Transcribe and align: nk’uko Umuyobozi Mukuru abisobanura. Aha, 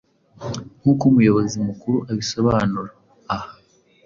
nk’uko 0.79 1.03
Umuyobozi 1.11 1.55
Mukuru 1.67 1.97
abisobanura. 2.11 2.91
Aha, 3.35 3.51